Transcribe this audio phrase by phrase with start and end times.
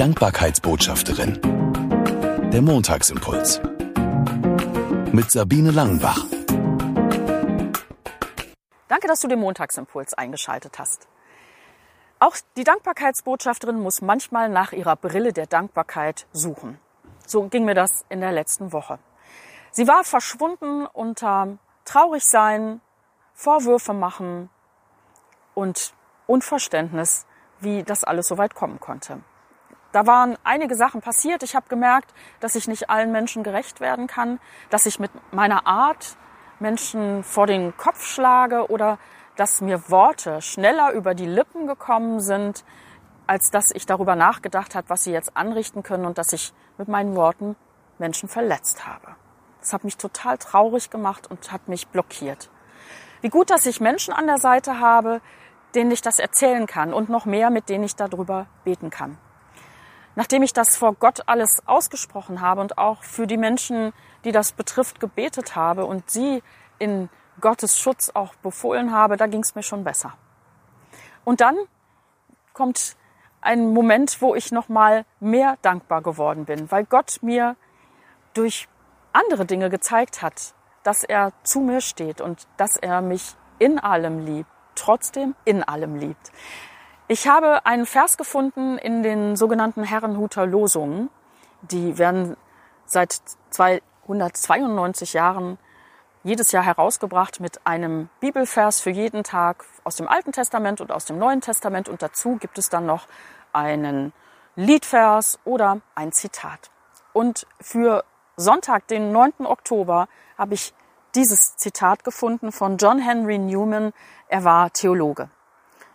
[0.00, 1.38] Dankbarkeitsbotschafterin.
[2.50, 3.60] Der Montagsimpuls.
[5.12, 6.24] Mit Sabine Langenbach.
[8.88, 11.06] Danke, dass du den Montagsimpuls eingeschaltet hast.
[12.18, 16.78] Auch die Dankbarkeitsbotschafterin muss manchmal nach ihrer Brille der Dankbarkeit suchen.
[17.26, 18.98] So ging mir das in der letzten Woche.
[19.70, 22.80] Sie war verschwunden unter Traurigsein,
[23.34, 24.48] Vorwürfe machen
[25.52, 25.92] und
[26.26, 27.26] Unverständnis,
[27.60, 29.20] wie das alles so weit kommen konnte.
[29.92, 31.42] Da waren einige Sachen passiert.
[31.42, 34.38] Ich habe gemerkt, dass ich nicht allen Menschen gerecht werden kann,
[34.70, 36.16] dass ich mit meiner Art
[36.60, 38.98] Menschen vor den Kopf schlage oder
[39.36, 42.64] dass mir Worte schneller über die Lippen gekommen sind,
[43.26, 46.88] als dass ich darüber nachgedacht habe, was sie jetzt anrichten können und dass ich mit
[46.88, 47.56] meinen Worten
[47.98, 49.14] Menschen verletzt habe.
[49.60, 52.50] Das hat mich total traurig gemacht und hat mich blockiert.
[53.20, 55.20] Wie gut, dass ich Menschen an der Seite habe,
[55.74, 59.18] denen ich das erzählen kann und noch mehr, mit denen ich darüber beten kann.
[60.16, 63.92] Nachdem ich das vor Gott alles ausgesprochen habe und auch für die Menschen,
[64.24, 66.42] die das betrifft, gebetet habe und sie
[66.78, 67.08] in
[67.40, 70.14] Gottes Schutz auch befohlen habe, da ging es mir schon besser.
[71.24, 71.56] Und dann
[72.52, 72.96] kommt
[73.40, 77.56] ein Moment, wo ich noch mal mehr dankbar geworden bin, weil Gott mir
[78.34, 78.68] durch
[79.12, 84.24] andere Dinge gezeigt hat, dass er zu mir steht und dass er mich in allem
[84.24, 86.32] liebt, trotzdem in allem liebt.
[87.12, 91.10] Ich habe einen Vers gefunden in den sogenannten Herrenhuter Losungen.
[91.60, 92.36] Die werden
[92.86, 95.58] seit 292 Jahren
[96.22, 101.04] jedes Jahr herausgebracht mit einem Bibelvers für jeden Tag aus dem Alten Testament und aus
[101.04, 101.88] dem Neuen Testament.
[101.88, 103.08] Und dazu gibt es dann noch
[103.52, 104.12] einen
[104.54, 106.70] Liedvers oder ein Zitat.
[107.12, 108.04] Und für
[108.36, 109.46] Sonntag, den 9.
[109.46, 110.06] Oktober,
[110.38, 110.72] habe ich
[111.16, 113.92] dieses Zitat gefunden von John Henry Newman.
[114.28, 115.28] Er war Theologe.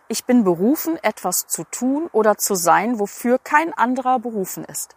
[0.08, 4.94] Ich bin berufen, etwas zu tun oder zu sein, wofür kein anderer berufen ist.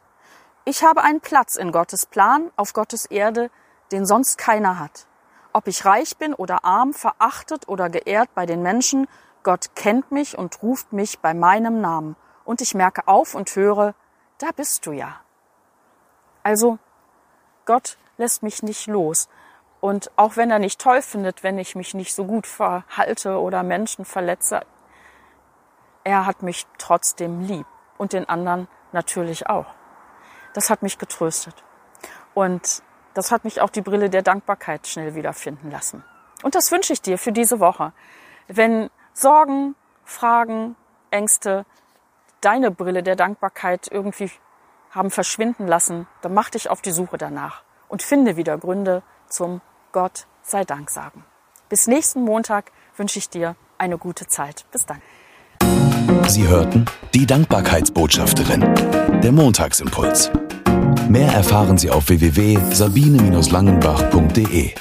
[0.66, 3.50] Ich habe einen Platz in Gottes Plan, auf Gottes Erde,
[3.92, 5.08] den sonst keiner hat.
[5.52, 9.08] Ob ich reich bin oder arm, verachtet oder geehrt bei den Menschen,
[9.42, 12.16] Gott kennt mich und ruft mich bei meinem Namen.
[12.45, 13.95] Und ich merke auf und höre,
[14.38, 15.22] da bist du ja.
[16.44, 16.78] Also
[17.66, 19.28] Gott lässt mich nicht los.
[19.82, 23.64] Und auch wenn er nicht toll findet, wenn ich mich nicht so gut verhalte oder
[23.64, 24.62] Menschen verletze,
[26.09, 27.67] er hat mich trotzdem lieb
[27.99, 29.67] und den anderen natürlich auch.
[30.55, 31.53] Das hat mich getröstet.
[32.33, 32.81] Und
[33.14, 36.03] das hat mich auch die Brille der Dankbarkeit schnell wiederfinden lassen.
[36.42, 37.93] Und das wünsche ich dir für diese Woche.
[38.47, 40.75] Wenn Sorgen, Fragen,
[41.11, 41.67] Ängste
[42.41, 44.31] deine Brille der Dankbarkeit irgendwie
[44.89, 49.61] haben verschwinden lassen, dann mach dich auf die Suche danach und finde wieder Gründe zum
[49.91, 51.23] Gott sei Dank sagen.
[51.67, 54.65] Bis nächsten Montag wünsche ich dir eine gute Zeit.
[54.71, 55.02] Bis dann.
[56.30, 56.86] Sie hörten
[57.16, 58.64] die Dankbarkeitsbotschafterin,
[59.23, 60.30] der Montagsimpuls.
[61.10, 64.76] Mehr erfahren Sie auf www.sabine-langenbach.de.